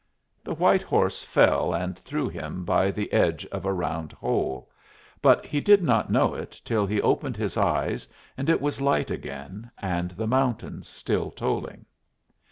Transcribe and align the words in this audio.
The 0.43 0.55
white 0.55 0.81
horse 0.81 1.23
fell 1.23 1.75
and 1.75 1.95
threw 1.99 2.27
him 2.27 2.65
by 2.65 2.89
the 2.89 3.13
edge 3.13 3.45
of 3.51 3.65
a 3.65 3.71
round 3.71 4.13
hole, 4.13 4.67
but 5.21 5.45
he 5.45 5.59
did 5.61 5.83
not 5.83 6.09
know 6.11 6.33
it 6.33 6.59
till 6.65 6.87
he 6.87 6.99
opened 6.99 7.37
his 7.37 7.55
eyes 7.55 8.07
and 8.35 8.49
it 8.49 8.61
was 8.61 8.81
light 8.81 9.11
again, 9.11 9.69
and 9.79 10.09
the 10.09 10.25
mountains 10.25 10.87
still 10.87 11.29
tolling. 11.29 11.85